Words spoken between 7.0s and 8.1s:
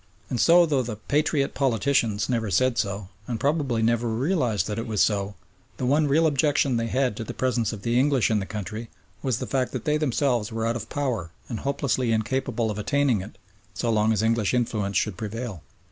to the presence of the